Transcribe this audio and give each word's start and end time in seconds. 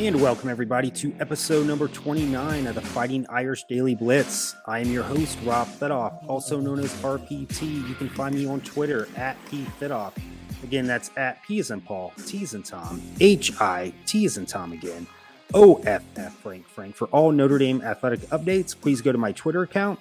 And 0.00 0.18
welcome, 0.22 0.48
everybody, 0.48 0.90
to 0.92 1.14
episode 1.20 1.66
number 1.66 1.86
29 1.86 2.66
of 2.66 2.74
the 2.74 2.80
Fighting 2.80 3.26
Irish 3.28 3.64
Daily 3.64 3.94
Blitz. 3.94 4.56
I 4.64 4.78
am 4.78 4.90
your 4.90 5.02
host, 5.02 5.36
Rob 5.44 5.68
Fedoff, 5.68 6.26
also 6.26 6.58
known 6.58 6.78
as 6.78 6.90
RPT. 7.02 7.86
You 7.86 7.94
can 7.96 8.08
find 8.08 8.34
me 8.34 8.46
on 8.46 8.62
Twitter 8.62 9.08
at 9.14 9.36
p 9.50 9.66
PFedoff. 9.78 10.14
Again, 10.62 10.86
that's 10.86 11.10
at 11.18 11.42
P 11.42 11.58
as 11.58 11.70
in 11.70 11.82
Paul, 11.82 12.14
T 12.24 12.42
as 12.42 12.54
in 12.54 12.62
Tom, 12.62 13.02
H 13.20 13.52
I 13.60 13.92
T 14.06 14.24
as 14.24 14.38
in 14.38 14.46
Tom 14.46 14.72
again, 14.72 15.06
O 15.52 15.74
F 15.84 16.02
F 16.16 16.32
Frank 16.36 16.66
Frank. 16.66 16.96
For 16.96 17.08
all 17.08 17.30
Notre 17.30 17.58
Dame 17.58 17.82
athletic 17.82 18.20
updates, 18.30 18.74
please 18.74 19.02
go 19.02 19.12
to 19.12 19.18
my 19.18 19.32
Twitter 19.32 19.64
account. 19.64 20.00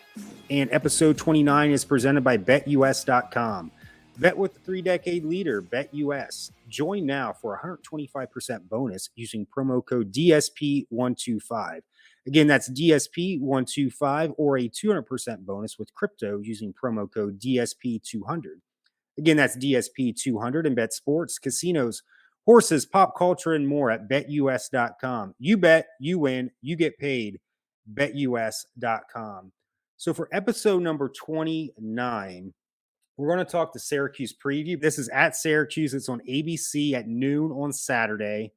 And 0.50 0.72
episode 0.72 1.18
29 1.18 1.72
is 1.72 1.84
presented 1.84 2.24
by 2.24 2.38
BetUS.com. 2.38 3.72
Bet 4.20 4.38
with 4.38 4.54
the 4.54 4.60
three 4.60 4.82
decade 4.82 5.24
leader, 5.24 5.62
BetUS. 5.62 6.52
Join 6.68 7.06
now 7.06 7.32
for 7.32 7.56
a 7.56 7.60
125% 7.60 8.68
bonus 8.68 9.10
using 9.16 9.46
promo 9.46 9.84
code 9.84 10.12
DSP125. 10.12 11.80
Again, 12.28 12.48
that's 12.48 12.70
DSP125 12.70 14.34
or 14.38 14.58
a 14.58 14.68
200% 14.68 15.40
bonus 15.46 15.80
with 15.80 15.94
crypto 15.94 16.40
using 16.40 16.74
promo 16.74 17.10
code 17.10 17.40
DSP200. 17.40 18.60
Again, 19.18 19.38
that's 19.38 19.58
DSP200 19.58 20.66
and 20.66 20.76
bet 20.76 20.92
sports, 20.92 21.40
casinos, 21.40 22.04
horses, 22.46 22.86
pop 22.86 23.18
culture, 23.18 23.54
and 23.54 23.66
more 23.66 23.90
at 23.90 24.10
betus.com. 24.10 25.34
You 25.40 25.58
bet, 25.58 25.88
you 26.02 26.20
win, 26.20 26.52
you 26.62 26.76
get 26.76 26.98
paid. 26.98 27.40
BetUS.com. 27.94 29.54
So 29.96 30.14
for 30.14 30.30
episode 30.32 30.82
number 30.82 31.10
29, 31.10 32.54
we're 33.20 33.28
going 33.28 33.46
to 33.46 33.52
talk 33.52 33.74
the 33.74 33.80
Syracuse 33.80 34.34
preview. 34.34 34.80
This 34.80 34.98
is 34.98 35.10
at 35.10 35.36
Syracuse. 35.36 35.94
It's 35.94 36.08
on 36.08 36.22
ABC 36.22 36.94
at 36.94 37.06
noon 37.06 37.52
on 37.52 37.74
Saturday. 37.74 38.54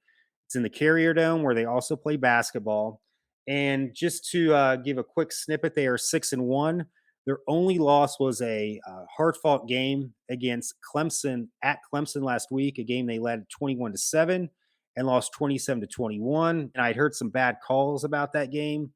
It's 0.46 0.54
in 0.54 0.62
the 0.62 0.70
Carrier 0.70 1.12
Dome 1.12 1.42
where 1.42 1.54
they 1.54 1.64
also 1.64 1.96
play 1.96 2.14
basketball. 2.16 3.02
And 3.48 3.92
just 3.92 4.30
to 4.30 4.54
uh, 4.54 4.76
give 4.76 4.98
a 4.98 5.02
quick 5.02 5.32
snippet, 5.32 5.74
they 5.74 5.88
are 5.88 5.98
six 5.98 6.32
and 6.32 6.44
one. 6.44 6.86
Their 7.26 7.38
only 7.48 7.78
loss 7.78 8.20
was 8.20 8.40
a 8.40 8.80
uh, 8.88 9.04
hard 9.16 9.36
fought 9.36 9.66
game 9.66 10.14
against 10.30 10.74
Clemson 10.94 11.48
at 11.64 11.80
Clemson 11.92 12.22
last 12.22 12.52
week, 12.52 12.78
a 12.78 12.84
game 12.84 13.06
they 13.06 13.18
led 13.18 13.46
21 13.50 13.90
to 13.90 13.98
7 13.98 14.48
and 14.94 15.06
lost 15.08 15.32
27 15.32 15.80
to 15.80 15.86
21. 15.88 16.70
And 16.72 16.84
I'd 16.84 16.94
heard 16.94 17.16
some 17.16 17.30
bad 17.30 17.56
calls 17.66 18.04
about 18.04 18.32
that 18.34 18.52
game. 18.52 18.92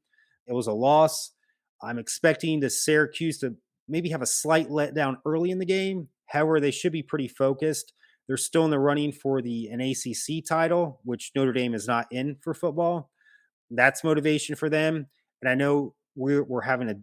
It 0.47 0.53
was 0.53 0.67
a 0.67 0.73
loss. 0.73 1.33
I'm 1.83 1.99
expecting 1.99 2.61
the 2.61 2.69
Syracuse 2.69 3.39
to 3.39 3.57
maybe 3.87 4.09
have 4.09 4.21
a 4.21 4.27
slight 4.27 4.69
letdown 4.69 5.17
early 5.25 5.51
in 5.51 5.59
the 5.59 5.65
game. 5.65 6.07
However, 6.27 6.59
they 6.59 6.71
should 6.71 6.91
be 6.91 7.03
pretty 7.03 7.27
focused. 7.27 7.93
They're 8.27 8.37
still 8.37 8.65
in 8.65 8.71
the 8.71 8.79
running 8.79 9.11
for 9.11 9.41
the 9.41 9.69
an 9.69 9.79
ACC 9.81 10.45
title, 10.45 10.99
which 11.03 11.31
Notre 11.35 11.53
Dame 11.53 11.73
is 11.73 11.87
not 11.87 12.07
in 12.11 12.35
for 12.41 12.53
football. 12.53 13.09
That's 13.71 14.03
motivation 14.03 14.55
for 14.55 14.69
them. 14.69 15.07
And 15.41 15.49
I 15.49 15.55
know 15.55 15.95
we're 16.15 16.43
we're 16.43 16.61
having 16.61 16.89
a 16.89 16.95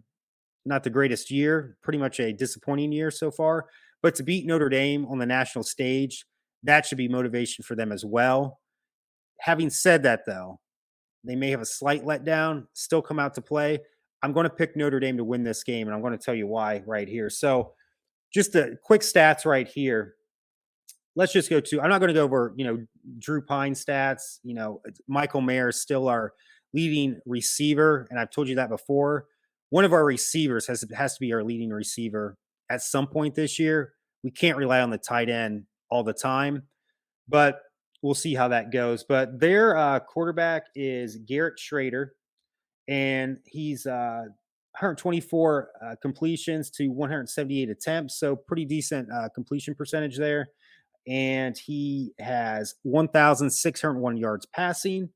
not 0.65 0.83
the 0.83 0.89
greatest 0.89 1.31
year, 1.31 1.77
pretty 1.83 1.99
much 1.99 2.19
a 2.19 2.33
disappointing 2.33 2.91
year 2.91 3.11
so 3.11 3.31
far. 3.31 3.65
But 4.01 4.15
to 4.15 4.23
beat 4.23 4.45
Notre 4.45 4.69
Dame 4.69 5.05
on 5.05 5.19
the 5.19 5.25
national 5.25 5.63
stage, 5.63 6.25
that 6.63 6.85
should 6.85 6.97
be 6.97 7.07
motivation 7.07 7.63
for 7.63 7.75
them 7.75 7.91
as 7.91 8.03
well. 8.03 8.59
Having 9.41 9.69
said 9.71 10.03
that, 10.03 10.21
though, 10.25 10.59
they 11.23 11.35
may 11.35 11.51
have 11.51 11.61
a 11.61 11.65
slight 11.65 12.03
letdown, 12.03 12.65
still 12.73 13.01
come 13.01 13.19
out 13.19 13.33
to 13.35 13.41
play. 13.41 13.79
I'm 14.23 14.33
going 14.33 14.45
to 14.45 14.49
pick 14.49 14.75
Notre 14.75 14.99
Dame 14.99 15.17
to 15.17 15.23
win 15.23 15.43
this 15.43 15.63
game, 15.63 15.87
and 15.87 15.95
I'm 15.95 16.01
going 16.01 16.17
to 16.17 16.23
tell 16.23 16.35
you 16.35 16.47
why 16.47 16.83
right 16.85 17.07
here. 17.07 17.29
So, 17.29 17.73
just 18.33 18.55
a 18.55 18.77
quick 18.83 19.01
stats 19.01 19.45
right 19.45 19.67
here. 19.67 20.15
Let's 21.15 21.31
just 21.31 21.49
go 21.49 21.59
to. 21.59 21.81
I'm 21.81 21.89
not 21.89 21.99
going 21.99 22.09
to 22.09 22.13
go 22.13 22.23
over, 22.23 22.53
you 22.57 22.65
know, 22.65 22.85
Drew 23.19 23.41
Pyne 23.41 23.73
stats. 23.73 24.39
You 24.43 24.55
know, 24.55 24.81
Michael 25.07 25.41
Mayer 25.41 25.69
is 25.69 25.81
still 25.81 26.07
our 26.07 26.33
leading 26.73 27.19
receiver, 27.25 28.07
and 28.09 28.19
I've 28.19 28.31
told 28.31 28.49
you 28.49 28.55
that 28.55 28.69
before. 28.69 29.27
One 29.69 29.85
of 29.85 29.93
our 29.93 30.05
receivers 30.05 30.67
has 30.67 30.83
has 30.95 31.15
to 31.15 31.19
be 31.19 31.33
our 31.33 31.43
leading 31.43 31.69
receiver 31.69 32.37
at 32.69 32.81
some 32.81 33.07
point 33.07 33.35
this 33.35 33.59
year. 33.59 33.93
We 34.23 34.31
can't 34.31 34.57
rely 34.57 34.81
on 34.81 34.89
the 34.89 34.97
tight 34.97 35.29
end 35.29 35.65
all 35.89 36.03
the 36.03 36.13
time, 36.13 36.63
but 37.27 37.61
we'll 38.01 38.13
see 38.13 38.35
how 38.35 38.47
that 38.49 38.71
goes. 38.71 39.03
But 39.03 39.39
their 39.39 39.77
uh, 39.77 39.99
quarterback 39.99 40.65
is 40.75 41.17
Garrett 41.17 41.55
Shrader 41.57 42.09
and 42.87 43.37
he's 43.45 43.85
uh, 43.85 44.23
124 44.79 45.69
uh, 45.81 45.95
completions 46.01 46.69
to 46.71 46.87
178 46.87 47.69
attempts, 47.69 48.19
so 48.19 48.35
pretty 48.35 48.65
decent 48.65 49.09
uh, 49.11 49.29
completion 49.33 49.73
percentage 49.75 50.17
there. 50.17 50.47
And 51.07 51.57
he 51.57 52.13
has 52.19 52.75
1,601 52.83 54.17
yards 54.17 54.45
passing 54.47 55.09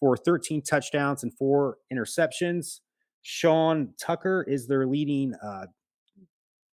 for 0.00 0.16
13 0.16 0.62
touchdowns 0.62 1.22
and 1.22 1.32
four 1.36 1.78
interceptions. 1.92 2.80
Sean 3.22 3.94
Tucker 4.00 4.44
is 4.48 4.66
their 4.66 4.86
leading 4.86 5.34
uh, 5.42 5.66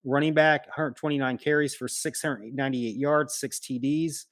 running 0.04 0.34
back, 0.34 0.66
129 0.66 1.38
carries 1.38 1.74
for 1.74 1.88
698 1.88 2.96
yards, 2.96 3.38
six 3.38 3.58
TDs. 3.58 4.24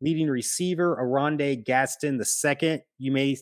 Leading 0.00 0.28
receiver, 0.28 0.98
Oronde 0.98 1.64
Gadsden 1.64 2.18
the 2.18 2.24
second. 2.24 2.82
You 2.98 3.12
may 3.12 3.36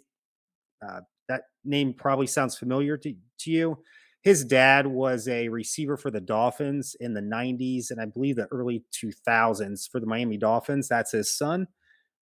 uh, 0.87 1.01
that 1.31 1.43
name 1.65 1.95
probably 1.95 2.27
sounds 2.27 2.59
familiar 2.59 2.97
to, 2.99 3.15
to 3.39 3.51
you. 3.51 3.79
His 4.23 4.45
dad 4.45 4.87
was 4.87 5.29
a 5.29 5.49
receiver 5.49 5.97
for 5.97 6.11
the 6.11 6.21
Dolphins 6.21 6.95
in 7.01 7.15
the 7.15 7.23
90s 7.23 7.91
and 7.91 8.01
I 8.01 8.05
believe 8.05 8.37
the 8.37 8.49
early 8.51 8.85
2000s 8.93 9.89
for 9.91 10.01
the 10.01 10.07
Miami 10.07 10.37
Dolphins. 10.37 10.89
That's 10.89 11.13
his 11.13 11.35
son. 11.37 11.69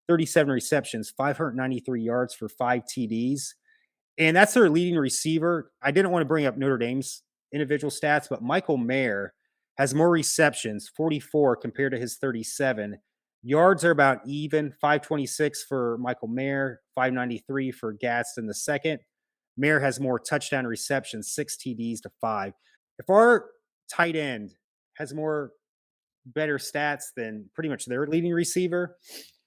37 0.09 0.53
receptions, 0.53 1.11
593 1.11 2.03
yards 2.03 2.35
for 2.35 2.49
five 2.49 2.83
TDs. 2.85 3.41
And 4.19 4.37
that's 4.37 4.55
their 4.55 4.71
leading 4.71 4.97
receiver. 4.97 5.73
I 5.83 5.91
didn't 5.91 6.13
want 6.13 6.23
to 6.23 6.29
bring 6.29 6.47
up 6.47 6.57
Notre 6.57 6.79
Dame's 6.79 7.23
individual 7.53 7.91
stats, 7.91 8.29
but 8.29 8.43
Michael 8.43 8.77
Mayer 8.77 9.35
has 9.77 9.95
more 9.95 10.11
receptions, 10.11 10.91
44 10.97 11.57
compared 11.57 11.93
to 11.93 11.99
his 11.99 12.17
37. 12.17 12.99
Yards 13.43 13.85
are 13.85 13.91
about 13.91 14.21
even 14.27 14.73
526 14.81 15.65
for 15.65 15.99
Michael 15.99 16.29
Mayer, 16.29 16.81
593 16.95 17.71
for 17.71 17.93
Gadsden 17.93 18.47
the 18.47 18.55
second. 18.55 19.01
Mayer 19.57 19.81
has 19.81 20.01
more 20.01 20.19
touchdown 20.19 20.67
receptions, 20.67 21.33
six 21.33 21.57
TDs 21.57 22.01
to 22.03 22.11
five. 22.21 22.53
If 22.99 23.09
our 23.11 23.47
tight 23.91 24.17
end 24.17 24.55
has 24.95 25.15
more 25.15 25.53
better 26.27 26.59
stats 26.59 27.05
than 27.17 27.49
pretty 27.55 27.69
much 27.69 27.87
their 27.87 28.07
leading 28.07 28.33
receiver, 28.33 28.97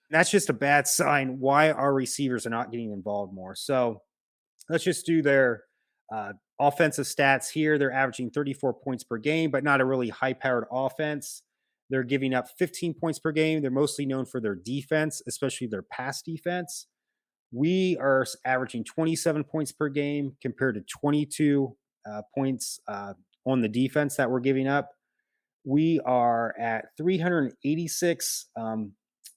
that's 0.10 0.32
just 0.32 0.50
a 0.50 0.54
bad 0.54 0.88
sign 0.88 1.40
why 1.40 1.72
our 1.72 1.94
receivers 1.94 2.46
are 2.46 2.50
not 2.50 2.72
getting 2.72 2.92
involved 2.92 3.34
more. 3.34 3.56
So 3.56 4.02
let's 4.70 4.84
just 4.84 5.06
do 5.06 5.22
their 5.22 5.64
uh, 6.14 6.34
offensive 6.60 7.06
stats 7.06 7.50
here. 7.50 7.78
They're 7.78 7.94
averaging 7.94 8.32
34 8.32 8.74
points 8.74 9.04
per 9.04 9.18
game, 9.18 9.52
but 9.52 9.64
not 9.64 9.82
a 9.82 9.86
really 9.86 10.10
high 10.10 10.34
powered 10.34 10.66
offense. 10.72 11.44
They're 11.92 12.04
giving 12.04 12.34
up 12.34 12.48
15 12.58 12.94
points 12.94 13.20
per 13.20 13.34
game. 13.34 13.62
They're 13.62 13.70
mostly 13.70 14.06
known 14.06 14.26
for 14.26 14.40
their 14.40 14.56
defense, 14.56 15.22
especially 15.28 15.68
their 15.68 15.82
pass 15.84 16.22
defense. 16.22 16.88
We 17.52 17.98
are 18.00 18.26
averaging 18.46 18.86
27 18.86 19.44
points 19.44 19.74
per 19.74 19.90
game 19.90 20.38
compared 20.42 20.76
to 20.76 20.82
22 20.82 21.76
uh, 22.10 22.22
points 22.34 22.80
uh, 22.88 23.14
on 23.46 23.62
the 23.62 23.68
defense 23.68 24.16
that 24.16 24.32
we're 24.32 24.40
giving 24.40 24.70
up. 24.70 24.92
We 25.66 26.00
are 26.06 26.56
at 26.58 26.86
386. 26.98 28.46
Um, 28.56 28.94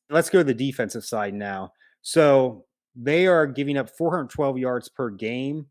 let's 0.09 0.31
go 0.31 0.39
to 0.39 0.45
the 0.45 0.55
defensive 0.55 1.05
side 1.05 1.35
now. 1.35 1.73
So 2.03 2.67
they 2.95 3.27
are 3.27 3.49
giving 3.49 3.77
up 3.77 3.91
412 3.91 4.59
yards 4.59 4.89
per 4.89 5.11
game. 5.11 5.67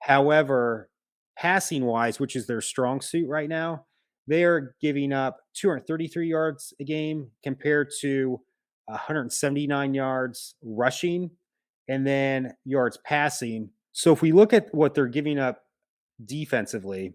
However, 0.00 0.88
passing 1.36 1.84
wise, 1.84 2.18
which 2.18 2.36
is 2.36 2.46
their 2.46 2.62
strong 2.62 3.02
suit 3.02 3.28
right 3.28 3.50
now, 3.50 3.84
they 4.26 4.44
are 4.44 4.74
giving 4.80 5.12
up 5.12 5.38
233 5.54 6.28
yards 6.28 6.72
a 6.80 6.84
game 6.84 7.28
compared 7.42 7.90
to 8.00 8.40
179 8.86 9.94
yards 9.94 10.54
rushing 10.62 11.30
and 11.88 12.06
then 12.06 12.54
yards 12.64 12.98
passing. 13.04 13.70
So 13.92 14.12
if 14.12 14.22
we 14.22 14.32
look 14.32 14.52
at 14.52 14.72
what 14.74 14.94
they're 14.94 15.06
giving 15.06 15.38
up 15.38 15.62
defensively, 16.24 17.14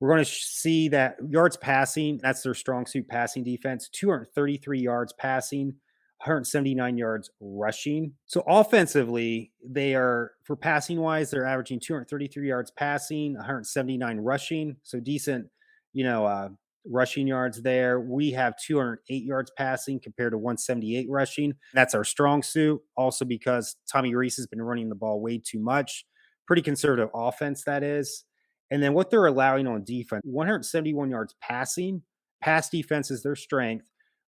we're 0.00 0.08
going 0.08 0.24
to 0.24 0.30
see 0.30 0.88
that 0.88 1.16
yards 1.28 1.56
passing, 1.56 2.18
that's 2.22 2.42
their 2.42 2.54
strong 2.54 2.86
suit 2.86 3.06
passing 3.08 3.44
defense, 3.44 3.88
233 3.90 4.80
yards 4.80 5.12
passing, 5.12 5.74
179 6.18 6.96
yards 6.96 7.30
rushing. 7.40 8.12
So 8.26 8.42
offensively, 8.46 9.52
they 9.66 9.94
are 9.94 10.32
for 10.44 10.56
passing 10.56 11.00
wise, 11.00 11.30
they're 11.30 11.46
averaging 11.46 11.80
233 11.80 12.48
yards 12.48 12.70
passing, 12.70 13.34
179 13.34 14.18
rushing. 14.18 14.76
So 14.82 15.00
decent 15.00 15.46
you 15.92 16.04
know, 16.04 16.26
uh, 16.26 16.48
rushing 16.86 17.26
yards 17.26 17.62
there. 17.62 18.00
We 18.00 18.30
have 18.32 18.54
208 18.56 19.24
yards 19.24 19.52
passing 19.56 20.00
compared 20.00 20.32
to 20.32 20.38
178 20.38 21.06
rushing. 21.10 21.54
That's 21.74 21.94
our 21.94 22.04
strong 22.04 22.42
suit. 22.42 22.80
Also, 22.96 23.24
because 23.24 23.76
Tommy 23.90 24.14
Rees 24.14 24.36
has 24.36 24.46
been 24.46 24.62
running 24.62 24.88
the 24.88 24.94
ball 24.94 25.20
way 25.20 25.38
too 25.38 25.60
much. 25.60 26.04
Pretty 26.46 26.62
conservative 26.62 27.10
offense, 27.14 27.64
that 27.64 27.82
is. 27.82 28.24
And 28.70 28.82
then 28.82 28.94
what 28.94 29.10
they're 29.10 29.26
allowing 29.26 29.66
on 29.66 29.84
defense 29.84 30.22
171 30.24 31.10
yards 31.10 31.34
passing. 31.40 32.02
Pass 32.40 32.70
defense 32.70 33.10
is 33.10 33.22
their 33.22 33.36
strength. 33.36 33.84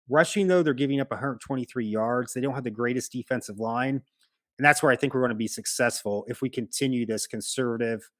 Rushing, 0.08 0.48
though, 0.48 0.62
they're 0.62 0.74
giving 0.74 1.00
up 1.00 1.10
123 1.10 1.86
yards. 1.86 2.34
They 2.34 2.40
don't 2.40 2.54
have 2.54 2.64
the 2.64 2.70
greatest 2.70 3.12
defensive 3.12 3.58
line. 3.58 4.02
And 4.58 4.66
that's 4.66 4.82
where 4.82 4.92
I 4.92 4.96
think 4.96 5.14
we're 5.14 5.20
going 5.20 5.30
to 5.30 5.36
be 5.36 5.48
successful 5.48 6.24
if 6.28 6.42
we 6.42 6.50
continue 6.50 7.06
this 7.06 7.26
conservative 7.26 8.10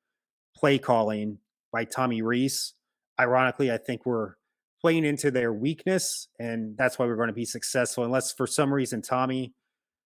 play 0.56 0.78
calling 0.78 1.38
by 1.72 1.84
Tommy 1.84 2.22
Rees. 2.22 2.74
Ironically, 3.20 3.70
I 3.70 3.78
think 3.78 4.06
we're 4.06 4.34
playing 4.80 5.04
into 5.04 5.30
their 5.30 5.52
weakness, 5.52 6.28
and 6.38 6.76
that's 6.76 6.98
why 6.98 7.06
we're 7.06 7.16
going 7.16 7.28
to 7.28 7.34
be 7.34 7.44
successful. 7.44 8.04
Unless 8.04 8.32
for 8.32 8.46
some 8.46 8.72
reason 8.72 9.00
Tommy 9.00 9.54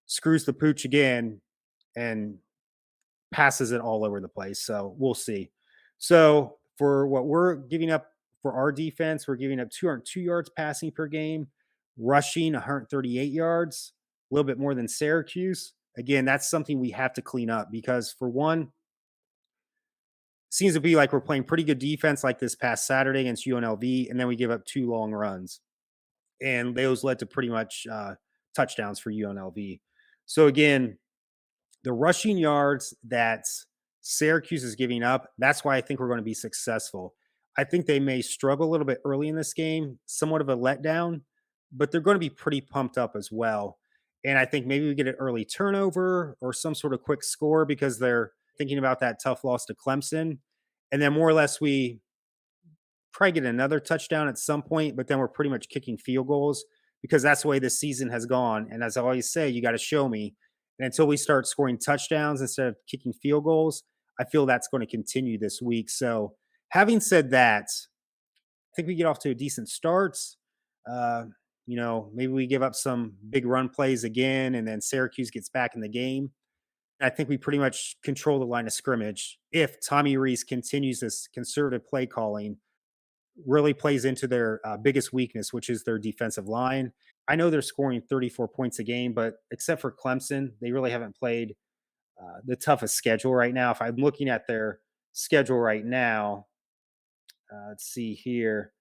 screws 0.07 0.45
the 0.45 0.53
pooch 0.53 0.85
again 0.85 1.41
and 1.97 2.37
passes 3.33 3.73
it 3.73 3.81
all 3.81 4.05
over 4.05 4.21
the 4.21 4.29
place. 4.29 4.61
So 4.61 4.95
we'll 4.99 5.15
see. 5.15 5.51
So 5.99 6.59
for 6.77 7.07
what 7.07 7.27
we're 7.27 7.57
giving 7.57 7.91
up 7.91 8.09
for 8.43 8.53
our 8.53 8.71
defense, 8.71 9.27
we're 9.27 9.37
giving 9.37 9.61
up 9.61 9.71
202 9.71 10.21
yards 10.21 10.51
passing 10.51 10.93
per 10.93 11.07
game, 11.07 11.49
rushing 11.99 12.53
138 12.53 13.33
yards, 13.33 13.93
a 14.31 14.35
little 14.35 14.47
bit 14.47 14.59
more 14.59 14.75
than 14.75 14.89
Syracuse. 14.89 15.73
Again, 15.97 16.25
that's 16.25 16.49
something 16.49 16.79
we 16.79 16.91
have 16.91 17.15
to 17.15 17.23
clean 17.23 17.49
up 17.49 17.69
because 17.71 18.15
for 18.19 18.29
one, 18.29 18.69
seems 20.57 20.73
to 20.73 20.81
be 20.81 20.97
like 20.97 21.13
we're 21.13 21.21
playing 21.21 21.45
pretty 21.45 21.63
good 21.63 21.79
defense 21.79 22.25
like 22.25 22.39
this 22.39 22.55
past 22.55 22.87
Saturday 22.87 23.21
against 23.21 23.47
UNLV, 23.47 24.11
and 24.11 24.19
then 24.19 24.27
we 24.27 24.37
give 24.37 24.51
up 24.51 24.65
two 24.65 24.91
long 24.91 25.13
runs. 25.13 25.61
And 26.41 26.75
those 26.75 27.05
led 27.05 27.19
to 27.19 27.27
pretty 27.27 27.51
much 27.51 27.87
uh, 27.93 28.15
touchdowns 28.55 28.99
for 28.99 29.13
UNLV. 29.13 29.81
So 30.25 30.47
again, 30.47 30.97
the 31.85 31.93
rushing 31.93 32.39
yards 32.39 32.95
that 33.07 33.45
Syracuse 34.01 34.65
is 34.65 34.75
giving 34.75 35.03
up, 35.03 35.29
that's 35.37 35.63
why 35.63 35.77
I 35.77 35.83
think 35.83 36.01
we're 36.01 36.09
going 36.09 36.21
to 36.21 36.23
be 36.23 36.33
successful. 36.33 37.13
I 37.59 37.65
think 37.65 37.85
they 37.85 38.01
may 38.01 38.23
struggle 38.23 38.67
a 38.67 38.71
little 38.71 38.87
bit 38.87 39.03
early 39.05 39.29
in 39.29 39.37
this 39.37 39.53
game, 39.53 39.99
somewhat 40.07 40.41
of 40.41 40.49
a 40.49 40.57
letdown, 40.57 41.21
but 41.71 41.91
they're 41.91 42.01
going 42.01 42.15
to 42.15 42.19
be 42.19 42.31
pretty 42.31 42.63
pumped 42.63 42.97
up 42.97 43.15
as 43.15 43.31
well. 43.31 43.77
And 44.25 44.39
I 44.39 44.47
think 44.47 44.67
maybe 44.67 44.89
we 44.89 44.95
get 44.95 45.07
an 45.07 45.17
early 45.19 45.45
turnover 45.45 46.39
or 46.41 46.55
some 46.55 46.75
sort 46.75 46.95
of 46.95 47.03
quick 47.03 47.23
score 47.23 47.67
because 47.67 47.99
they're 47.99 48.33
thinking 48.57 48.79
about 48.79 49.01
that 49.01 49.23
tough 49.23 49.45
loss 49.45 49.67
to 49.67 49.75
Clemson. 49.75 50.39
And 50.93 51.01
then 51.03 51.13
more 51.13 51.29
or 51.29 51.33
less 51.33 51.61
we 51.61 52.01
probably 53.13 53.33
get 53.33 53.45
another 53.45 53.81
touchdown 53.81 54.29
at 54.29 54.39
some 54.39 54.63
point, 54.63 54.97
but 54.97 55.09
then 55.09 55.19
we're 55.19 55.29
pretty 55.29 55.51
much 55.51 55.69
kicking 55.69 55.97
field 55.97 56.27
goals 56.27 56.65
because 57.03 57.23
that's 57.23 57.43
the 57.43 57.49
way 57.49 57.59
this 57.59 57.81
season 57.81 58.09
has 58.11 58.27
gone. 58.27 58.69
And 58.71 58.83
as 58.83 58.97
I 58.97 59.01
always 59.01 59.31
say, 59.31 59.49
you 59.49 59.63
got 59.63 59.73
to 59.73 59.79
show 59.79 60.09
me. 60.09 60.35
And 60.79 60.87
until 60.87 61.07
we 61.07 61.17
start 61.17 61.47
scoring 61.47 61.79
touchdowns 61.79 62.41
instead 62.41 62.69
of 62.69 62.77
kicking 62.91 63.13
field 63.13 63.45
goals, 63.45 63.85
I 64.21 64.25
feel 64.25 64.47
that's 64.47 64.69
going 64.69 64.83
to 64.83 64.87
continue 64.87 65.39
this 65.39 65.61
week. 65.63 65.91
So, 65.91 66.35
having 66.71 67.01
said 67.01 67.31
that, 67.31 67.65
I 67.65 68.73
think 68.75 68.89
we 68.89 68.95
get 68.95 69.07
off 69.07 69.19
to 69.21 69.31
a 69.31 69.35
decent 69.35 69.69
start. 69.69 70.19
Uh, 70.91 71.25
you 71.67 71.77
know, 71.77 72.11
maybe 72.15 72.33
we 72.33 72.47
give 72.47 72.63
up 72.63 72.75
some 72.75 73.15
big 73.31 73.47
run 73.47 73.69
plays 73.69 74.05
again, 74.05 74.55
and 74.55 74.67
then 74.67 74.81
Syracuse 74.81 75.31
gets 75.31 75.49
back 75.49 75.75
in 75.75 75.81
the 75.81 75.89
game. 75.89 76.31
I 77.01 77.11
think 77.11 77.29
we 77.29 77.37
pretty 77.37 77.59
much 77.59 77.97
control 78.03 78.39
the 78.39 78.47
line 78.47 78.67
of 78.67 78.73
scrimmage 78.73 79.39
if 79.53 79.77
Tommy 79.87 80.17
Rees 80.17 80.45
continues 80.45 81.01
this 81.01 81.29
conservative 81.29 81.87
play 81.87 82.07
calling, 82.07 82.57
really 83.47 83.75
plays 83.75 84.05
into 84.05 84.27
their 84.27 84.61
uh, 84.65 84.79
biggest 84.79 85.13
weakness, 85.13 85.53
which 85.53 85.69
is 85.69 85.85
their 85.85 85.99
defensive 85.99 86.49
line. 86.49 86.93
I 87.29 87.37
know 87.37 87.51
they're 87.51 87.61
scoring 87.61 88.01
34 88.01 88.49
points 88.49 88.79
a 88.79 88.85
game, 88.85 89.13
but 89.13 89.35
except 89.51 89.81
for 89.83 89.93
Clemson, 89.93 90.53
they 90.61 90.73
really 90.73 90.91
haven't 90.91 91.17
played 91.17 91.55
uh, 92.21 92.41
the 92.45 92.57
toughest 92.57 92.95
schedule 92.95 93.35
right 93.35 93.53
now. 93.53 93.73
If 93.73 93.83
I'm 93.83 93.97
looking 93.97 94.29
at 94.29 94.47
their 94.47 94.81
schedule 95.13 95.59
right 95.59 95.85
now, 95.85 96.47
uh, 97.53 97.69
let's 97.69 97.85
see 97.85 98.15
here 98.15 98.73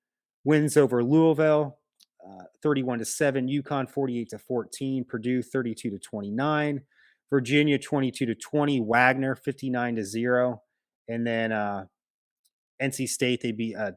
wins 0.46 0.78
over 0.78 1.04
Louisville, 1.04 1.80
uh, 2.26 2.44
31 2.64 3.00
to 3.00 3.06
7, 3.06 3.48
UConn 3.48 3.90
48 3.90 4.30
to 4.30 4.38
14, 4.38 5.04
Purdue 5.04 5.42
32 5.42 5.90
to 5.90 6.00
29. 6.00 6.82
Virginia 7.30 7.78
22 7.78 8.26
to 8.26 8.36
20, 8.36 8.82
Wagner 8.82 9.36
59 9.36 9.96
to 9.96 10.04
0. 10.04 10.62
And 11.08 11.26
then 11.26 11.52
uh, 11.52 11.86
NC 12.82 13.10
State, 13.10 13.42
they 13.42 13.52
beat 13.52 13.76
uh, 13.76 13.92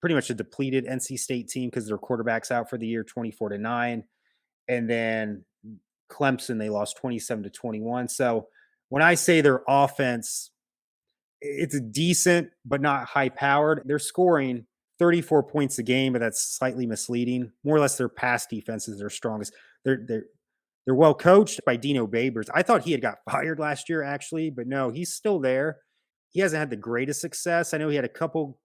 pretty 0.00 0.14
much 0.14 0.30
a 0.30 0.34
depleted 0.34 0.86
NC 0.86 1.18
State 1.18 1.48
team 1.48 1.68
because 1.70 1.86
their 1.86 1.98
quarterback's 1.98 2.50
out 2.50 2.70
for 2.70 2.78
the 2.78 2.86
year 2.86 3.04
24 3.04 3.50
to 3.50 3.58
9. 3.58 4.04
And 4.68 4.90
then 4.90 5.44
Clemson, 6.10 6.58
they 6.58 6.70
lost 6.70 6.96
27 6.96 7.44
to 7.44 7.50
21. 7.50 8.08
So 8.08 8.48
when 8.88 9.02
I 9.02 9.14
say 9.14 9.40
their 9.40 9.62
offense, 9.68 10.50
it's 11.40 11.80
decent, 11.80 12.50
but 12.64 12.80
not 12.80 13.06
high 13.06 13.28
powered. 13.28 13.82
They're 13.86 13.98
scoring 13.98 14.66
34 14.98 15.44
points 15.44 15.78
a 15.78 15.82
game, 15.82 16.12
but 16.12 16.18
that's 16.18 16.42
slightly 16.42 16.86
misleading. 16.86 17.52
More 17.64 17.76
or 17.76 17.80
less, 17.80 17.96
their 17.96 18.08
pass 18.08 18.46
defense 18.46 18.88
is 18.88 18.98
their 18.98 19.10
strongest. 19.10 19.54
They're, 19.84 20.04
they're 20.06 20.24
they're 20.84 20.94
well 20.94 21.14
coached 21.14 21.60
by 21.66 21.76
Dino 21.76 22.06
Babers. 22.06 22.48
I 22.54 22.62
thought 22.62 22.82
he 22.82 22.92
had 22.92 23.02
got 23.02 23.18
fired 23.30 23.58
last 23.58 23.88
year, 23.88 24.02
actually, 24.02 24.50
but 24.50 24.66
no, 24.66 24.90
he's 24.90 25.14
still 25.14 25.38
there. 25.38 25.78
He 26.30 26.40
hasn't 26.40 26.58
had 26.58 26.70
the 26.70 26.76
greatest 26.76 27.20
success. 27.20 27.74
I 27.74 27.78
know 27.78 27.88
he 27.88 27.96
had 27.96 28.04
a 28.04 28.08
couple 28.08 28.58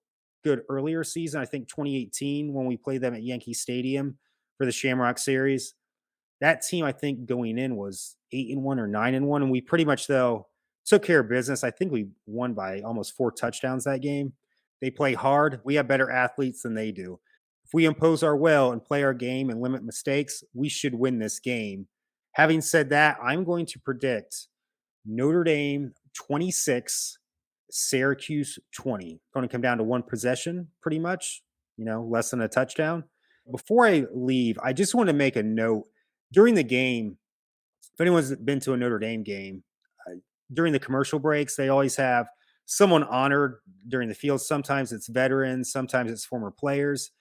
good 0.44 0.62
earlier 0.70 1.04
season. 1.04 1.42
I 1.42 1.46
think 1.46 1.68
2018 1.68 2.54
when 2.54 2.66
we 2.68 2.78
played 2.78 3.02
them 3.02 3.16
at 3.16 3.24
Yankee 3.24 3.54
Stadium 3.54 4.18
for 4.58 4.66
the 4.66 4.72
Shamrock 4.72 5.18
Series. 5.18 5.74
That 6.42 6.62
team, 6.62 6.86
I 6.86 6.92
think, 6.92 7.26
going 7.26 7.58
in 7.58 7.76
was 7.76 8.18
eight 8.32 8.52
and 8.52 8.64
one 8.64 8.80
or 8.80 8.88
nine 8.88 9.16
and 9.16 9.28
one, 9.28 9.42
and 9.42 9.52
we 9.52 9.62
pretty 9.62 9.86
much 9.86 10.08
though 10.08 10.48
took 10.86 11.04
care 11.04 11.22
of 11.22 11.30
business. 11.30 11.64
I 11.64 11.72
think 11.72 11.92
we 11.92 12.08
won 12.28 12.54
by 12.54 12.82
almost 12.82 13.16
four 13.16 13.32
touchdowns 13.32 13.86
that 13.86 14.02
game. 14.02 14.34
They 14.82 14.92
play 14.92 15.14
hard. 15.14 15.62
We 15.64 15.76
have 15.76 15.88
better 15.88 16.12
athletes 16.12 16.62
than 16.62 16.76
they 16.76 16.92
do. 16.92 17.20
If 17.64 17.74
we 17.74 17.86
impose 17.86 18.22
our 18.22 18.36
will 18.36 18.72
and 18.72 18.84
play 18.84 19.04
our 19.04 19.14
game 19.14 19.50
and 19.50 19.62
limit 19.62 19.84
mistakes, 19.84 20.44
we 20.54 20.70
should 20.70 20.94
win 20.94 21.18
this 21.18 21.40
game. 21.40 21.88
Having 22.36 22.62
said 22.62 22.90
that, 22.90 23.18
I'm 23.24 23.46
going 23.46 23.66
to 23.68 23.80
predict 23.80 24.48
Notre 25.06 25.46
Dame 25.46 25.94
26, 26.16 27.18
Syracuse 27.72 28.60
20. 28.76 29.22
Going 29.34 29.48
to 29.48 29.52
come 29.52 29.62
down 29.62 29.78
to 29.78 29.86
one 29.86 30.04
possession, 30.04 30.68
pretty 30.82 31.00
much, 31.00 31.44
you 31.78 31.86
know, 31.86 32.04
less 32.04 32.32
than 32.32 32.42
a 32.42 32.50
touchdown. 32.50 33.06
Before 33.50 33.88
I 33.88 34.04
leave, 34.14 34.60
I 34.62 34.74
just 34.74 34.94
want 34.94 35.08
to 35.08 35.14
make 35.14 35.38
a 35.38 35.44
note 35.44 35.86
during 36.34 36.56
the 36.56 36.64
game. 36.64 37.18
If 37.94 38.02
anyone's 38.02 38.36
been 38.36 38.60
to 38.62 38.74
a 38.74 38.78
Notre 38.78 39.00
Dame 39.00 39.24
game, 39.24 39.64
uh, 40.06 40.16
during 40.54 40.74
the 40.74 40.80
commercial 40.80 41.20
breaks, 41.20 41.56
they 41.56 41.70
always 41.70 41.96
have 41.96 42.28
someone 42.66 43.04
honored 43.04 43.60
during 43.88 44.10
the 44.10 44.16
field. 44.16 44.42
Sometimes 44.42 44.92
it's 44.92 45.08
veterans, 45.08 45.72
sometimes 45.72 46.12
it's 46.12 46.26
former 46.26 46.52
players 46.52 47.12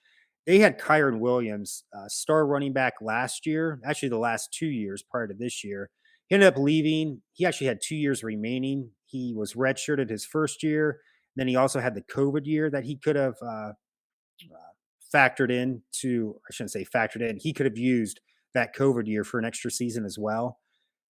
they 0.45 0.59
had 0.59 0.79
Kyren 0.79 1.19
Williams, 1.19 1.83
uh, 1.95 2.07
star 2.07 2.45
running 2.45 2.73
back 2.73 2.93
last 3.01 3.45
year, 3.45 3.79
actually 3.85 4.09
the 4.09 4.19
last 4.19 4.53
two 4.53 4.67
years 4.67 5.03
prior 5.03 5.27
to 5.27 5.33
this 5.33 5.63
year. 5.63 5.89
He 6.27 6.35
ended 6.35 6.53
up 6.53 6.59
leaving. 6.59 7.21
He 7.33 7.45
actually 7.45 7.67
had 7.67 7.79
two 7.83 7.95
years 7.95 8.23
remaining. 8.23 8.91
He 9.05 9.33
was 9.35 9.53
redshirted 9.53 10.09
his 10.09 10.25
first 10.25 10.63
year. 10.63 10.99
Then 11.35 11.47
he 11.47 11.55
also 11.55 11.79
had 11.79 11.95
the 11.95 12.01
COVID 12.01 12.45
year 12.45 12.69
that 12.69 12.83
he 12.83 12.97
could 12.97 13.15
have 13.15 13.35
uh, 13.41 13.71
uh, 13.71 14.71
factored 15.13 15.51
in 15.51 15.81
to, 16.01 16.35
I 16.49 16.53
shouldn't 16.53 16.71
say 16.71 16.85
factored 16.85 17.27
in, 17.27 17.37
he 17.39 17.53
could 17.53 17.65
have 17.65 17.77
used 17.77 18.21
that 18.53 18.75
COVID 18.75 19.07
year 19.07 19.23
for 19.23 19.39
an 19.39 19.45
extra 19.45 19.69
season 19.71 20.05
as 20.05 20.17
well. 20.17 20.59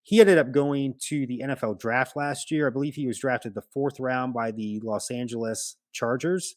He 0.03 0.19
ended 0.19 0.37
up 0.37 0.51
going 0.51 0.95
to 1.07 1.25
the 1.25 1.41
NFL 1.43 1.79
draft 1.79 2.15
last 2.15 2.51
year. 2.51 2.67
I 2.67 2.71
believe 2.71 2.95
he 2.95 3.07
was 3.07 3.19
drafted 3.19 3.55
the 3.55 3.63
fourth 3.73 3.99
round 3.99 4.33
by 4.33 4.51
the 4.51 4.79
Los 4.83 5.09
Angeles 5.09 5.77
Chargers 5.93 6.55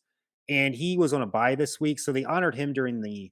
and 0.49 0.75
he 0.75 0.97
was 0.97 1.12
on 1.12 1.23
a 1.23 1.26
bye 1.26 1.55
this 1.55 1.81
week, 1.81 1.99
so 1.99 2.12
they 2.12 2.25
honored 2.25 2.55
him 2.55 2.73
during 2.73 3.00
the 3.00 3.31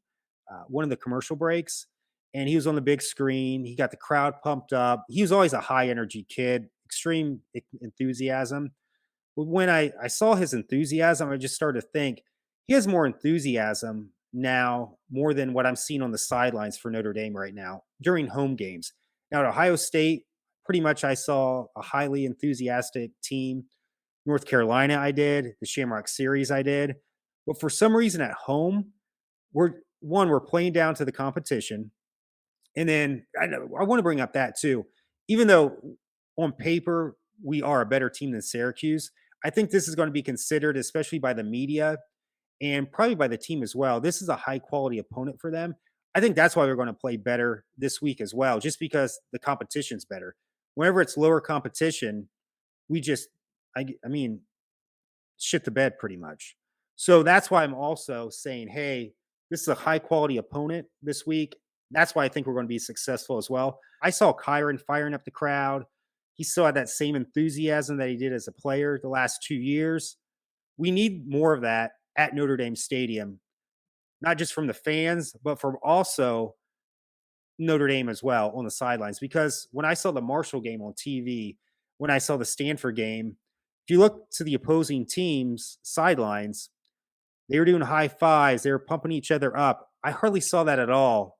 uh, 0.51 0.65
one 0.69 0.85
of 0.85 0.91
the 0.91 0.97
commercial 0.97 1.37
breaks, 1.37 1.87
and 2.35 2.49
he 2.49 2.55
was 2.55 2.67
on 2.67 2.75
the 2.75 2.81
big 2.81 3.03
screen. 3.03 3.65
He 3.65 3.75
got 3.75 3.91
the 3.91 3.97
crowd 3.97 4.35
pumped 4.43 4.73
up. 4.73 5.05
He 5.09 5.23
was 5.23 5.33
always 5.33 5.53
a 5.53 5.61
high 5.61 5.89
energy 5.89 6.27
kid, 6.29 6.69
extreme 6.85 7.41
enthusiasm. 7.81 8.73
When 9.35 9.69
I 9.69 9.93
I 10.03 10.09
saw 10.09 10.35
his 10.35 10.55
enthusiasm, 10.55 11.31
I 11.31 11.37
just 11.37 11.55
started 11.55 11.81
to 11.81 11.87
think 11.89 12.23
he 12.67 12.75
has 12.75 12.87
more 12.87 13.07
enthusiasm 13.07 14.11
now 14.33 14.99
more 15.11 15.33
than 15.33 15.53
what 15.53 15.67
I'm 15.67 15.77
seeing 15.77 16.03
on 16.03 16.11
the 16.11 16.19
sidelines 16.19 16.77
for 16.77 16.91
Notre 16.91 17.13
Dame 17.13 17.35
right 17.35 17.55
now 17.55 17.83
during 18.03 18.27
home 18.27 18.57
games. 18.57 18.93
Now 19.31 19.41
at 19.41 19.47
Ohio 19.47 19.77
State, 19.77 20.25
pretty 20.65 20.81
much 20.81 21.05
I 21.05 21.15
saw 21.15 21.67
a 21.77 21.83
highly 21.83 22.25
enthusiastic 22.27 23.13
team. 23.23 23.65
North 24.27 24.45
Carolina, 24.45 24.99
I 24.99 25.13
did. 25.13 25.55
The 25.61 25.67
Shamrock 25.67 26.09
Series, 26.09 26.51
I 26.51 26.63
did. 26.63 26.97
But 27.47 27.61
for 27.61 27.71
some 27.71 27.97
reason 27.97 28.21
at 28.21 28.33
home, 28.33 28.93
we're 29.53 29.75
one, 30.01 30.29
we're 30.29 30.41
playing 30.41 30.73
down 30.73 30.95
to 30.97 31.05
the 31.05 31.13
competition. 31.13 31.91
And 32.77 32.89
then 32.89 33.27
I, 33.41 33.47
I 33.47 33.85
want 33.85 33.99
to 33.99 34.03
bring 34.03 34.21
up 34.21 34.35
that 34.35 34.59
too. 34.59 34.87
Even 35.29 35.47
though 35.47 35.77
on 36.37 36.53
paper 36.53 37.17
we 37.43 37.63
are 37.63 37.81
a 37.81 37.87
better 37.87 38.11
team 38.11 38.33
than 38.33 38.43
Syracuse, 38.43 39.11
I 39.45 39.51
think 39.51 39.71
this 39.71 39.89
is 39.89 39.95
going 39.95 40.09
to 40.09 40.13
be 40.13 40.23
considered, 40.23 40.77
especially 40.77 41.19
by 41.19 41.33
the 41.33 41.45
media 41.45 41.99
and 42.61 42.91
probably 42.91 43.15
by 43.15 43.29
the 43.29 43.37
team 43.37 43.63
as 43.63 43.75
well. 43.75 44.01
This 44.01 44.23
is 44.23 44.29
a 44.29 44.37
high 44.37 44.59
quality 44.59 44.99
opponent 44.99 45.41
for 45.41 45.51
them. 45.51 45.75
I 46.15 46.21
think 46.21 46.35
that's 46.35 46.57
why 46.57 46.65
they're 46.65 46.77
going 46.77 46.87
to 46.87 46.95
play 46.95 47.17
better 47.17 47.65
this 47.77 48.01
week 48.01 48.21
as 48.21 48.33
well, 48.33 48.59
just 48.59 48.81
because 48.81 49.21
the 49.33 49.39
competition's 49.39 50.05
better. 50.05 50.35
Whenever 50.75 51.01
it's 51.01 51.17
lower 51.17 51.41
competition, 51.41 52.29
we 52.89 53.01
just, 53.01 53.29
I, 53.77 53.87
I 54.05 54.09
mean, 54.09 54.41
shit 55.39 55.65
the 55.65 55.71
bed 55.71 55.99
pretty 55.99 56.17
much. 56.17 56.57
So 56.97 57.23
that's 57.23 57.51
why 57.51 57.63
I'm 57.63 57.75
also 57.75 58.31
saying, 58.31 58.69
hey, 58.69 59.13
this 59.51 59.63
is 59.63 59.69
a 59.69 59.75
high 59.75 59.99
quality 59.99 60.39
opponent 60.39 60.87
this 61.03 61.27
week. 61.27 61.55
That's 61.91 62.15
why 62.15 62.25
I 62.25 62.29
think 62.29 62.47
we're 62.47 62.55
going 62.55 62.67
to 62.67 62.69
be 62.69 62.79
successful 62.79 63.39
as 63.39 63.49
well. 63.49 63.79
I 64.03 64.11
saw 64.11 64.33
Kyren 64.33 64.81
firing 64.81 65.15
up 65.15 65.25
the 65.25 65.31
crowd. 65.31 65.85
He 66.35 66.45
still 66.45 66.65
had 66.65 66.75
that 66.75 66.89
same 66.89 67.15
enthusiasm 67.15 67.97
that 67.99 68.09
he 68.09 68.17
did 68.17 68.33
as 68.33 68.49
a 68.49 68.53
player 68.53 68.99
the 69.01 69.09
last 69.09 69.43
two 69.43 69.55
years. 69.55 70.17
We 70.77 70.91
need 70.91 71.29
more 71.29 71.53
of 71.53 71.63
that 71.63 71.93
at 72.17 72.35
Notre 72.35 72.57
Dame 72.57 72.77
Stadium, 72.77 73.41
not 74.21 74.37
just 74.37 74.53
from 74.53 74.67
the 74.67 74.75
fans, 74.75 75.35
but 75.43 75.61
from 75.61 75.77
also 75.83 76.55
Notre 77.59 77.89
Dame 77.89 78.09
as 78.09 78.23
well 78.23 78.53
on 78.55 78.65
the 78.65 78.71
sidelines. 78.71 79.19
Because 79.19 79.69
when 79.71 79.87
I 79.87 79.95
saw 79.95 80.11
the 80.11 80.21
Marshall 80.21 80.61
game 80.61 80.83
on 80.83 80.93
TV, 80.93 81.57
when 81.99 82.11
I 82.11 82.19
saw 82.19 82.37
the 82.37 82.45
Stanford 82.45 82.97
game, 82.97 83.37
if 83.87 83.91
you 83.91 83.99
look 83.99 84.31
to 84.33 84.45
the 84.45 84.55
opposing 84.55 85.07
team's 85.07 85.79
sidelines, 85.83 86.71
they 87.49 87.59
were 87.59 87.65
doing 87.65 87.83
high 87.83 88.09
fives, 88.09 88.63
they 88.63 88.71
were 88.71 88.79
pumping 88.79 89.13
each 89.13 89.31
other 89.31 89.57
up. 89.57 89.91
I 90.05 90.11
hardly 90.11 90.41
saw 90.41 90.65
that 90.65 90.79
at 90.79 90.91
all 90.91 91.39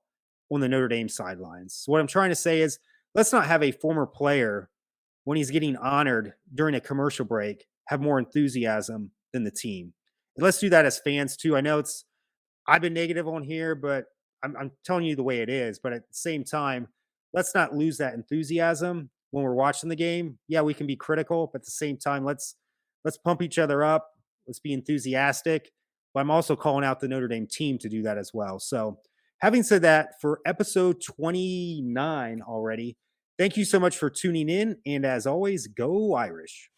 on 0.51 0.61
the 0.61 0.69
Notre 0.69 0.87
Dame 0.87 1.09
sidelines. 1.09 1.83
What 1.85 1.99
I'm 1.99 2.07
trying 2.07 2.29
to 2.29 2.35
say 2.35 2.61
is 2.61 2.79
let's 3.13 3.33
not 3.33 3.47
have 3.47 3.63
a 3.63 3.71
former 3.71 4.05
player 4.05 4.69
when 5.25 5.37
he's 5.37 5.51
getting 5.51 5.75
honored 5.75 6.33
during 6.53 6.75
a 6.75 6.81
commercial 6.81 7.25
break 7.25 7.65
have 7.87 8.01
more 8.01 8.19
enthusiasm 8.19 9.11
than 9.33 9.43
the 9.43 9.51
team. 9.51 9.93
And 10.35 10.43
let's 10.43 10.59
do 10.59 10.69
that 10.69 10.85
as 10.85 10.99
fans 10.99 11.35
too. 11.35 11.57
I 11.57 11.61
know 11.61 11.79
it's 11.79 12.05
I've 12.67 12.81
been 12.81 12.93
negative 12.93 13.27
on 13.27 13.43
here, 13.43 13.75
but 13.75 14.05
I'm, 14.43 14.55
I'm 14.57 14.71
telling 14.85 15.05
you 15.05 15.15
the 15.15 15.23
way 15.23 15.39
it 15.39 15.49
is. 15.49 15.79
But 15.79 15.93
at 15.93 16.07
the 16.07 16.13
same 16.13 16.43
time, 16.43 16.87
let's 17.33 17.55
not 17.55 17.73
lose 17.73 17.97
that 17.97 18.13
enthusiasm 18.13 19.09
when 19.31 19.43
we're 19.43 19.53
watching 19.53 19.89
the 19.89 19.95
game. 19.95 20.37
Yeah, 20.47 20.61
we 20.61 20.73
can 20.73 20.87
be 20.87 20.95
critical, 20.95 21.49
but 21.51 21.61
at 21.61 21.65
the 21.65 21.71
same 21.71 21.97
time, 21.97 22.23
let's 22.23 22.55
let's 23.03 23.17
pump 23.17 23.41
each 23.41 23.57
other 23.57 23.83
up. 23.83 24.09
Let's 24.47 24.59
be 24.59 24.73
enthusiastic. 24.73 25.71
But 26.17 26.21
I'm 26.21 26.31
also 26.31 26.55
calling 26.55 26.83
out 26.83 26.99
the 26.99 27.07
Notre 27.07 27.27
Dame 27.27 27.45
team 27.45 27.77
to 27.77 27.87
do 27.87 28.01
that 28.01 28.17
as 28.17 28.31
well. 28.33 28.57
So, 28.57 28.97
having 29.37 29.61
said 29.61 29.83
that, 29.83 30.19
for 30.19 30.39
episode 30.47 30.99
29 30.99 32.41
already, 32.41 32.97
thank 33.37 33.55
you 33.55 33.63
so 33.63 33.79
much 33.79 33.95
for 33.95 34.09
tuning 34.09 34.49
in. 34.49 34.77
And 34.83 35.05
as 35.05 35.27
always, 35.27 35.67
go 35.67 36.15
Irish. 36.15 36.71